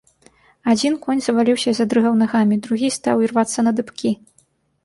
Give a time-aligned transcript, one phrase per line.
[0.71, 4.11] Адзін конь заваліўся і задрыгаў нагамі, другі стаў ірвацца на дыбкі.